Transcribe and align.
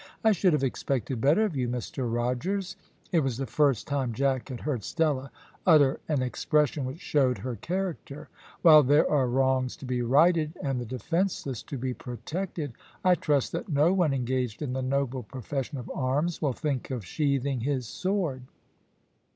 "I 0.23 0.31
should 0.31 0.53
have 0.53 0.63
expected 0.63 1.21
better 1.21 1.45
of 1.45 1.55
you, 1.55 1.69
Mr 1.69 2.11
Rogers." 2.11 2.75
It 3.11 3.19
was 3.19 3.37
the 3.37 3.45
first 3.45 3.85
time 3.85 4.13
Jack 4.13 4.49
had 4.49 4.61
heard 4.61 4.83
Stella 4.83 5.29
utter 5.63 5.99
an 6.09 6.23
expression 6.23 6.85
which 6.85 6.99
showed 6.99 7.37
her 7.37 7.55
character. 7.55 8.27
"While 8.63 8.81
there 8.81 9.07
are 9.07 9.27
wrongs 9.27 9.75
to 9.75 9.85
be 9.85 10.01
righted, 10.01 10.57
and 10.63 10.81
the 10.81 10.87
defenceless 10.87 11.61
to 11.61 11.77
be 11.77 11.93
protected, 11.93 12.73
I 13.05 13.13
trust 13.13 13.51
that 13.51 13.69
no 13.69 13.93
one 13.93 14.11
engaged 14.11 14.63
in 14.63 14.73
the 14.73 14.81
noble 14.81 15.21
profession 15.21 15.77
of 15.77 15.87
arms 15.93 16.41
will 16.41 16.53
think 16.53 16.89
of 16.89 17.05
sheathing 17.05 17.59
his 17.59 17.85
sword." 17.87 18.41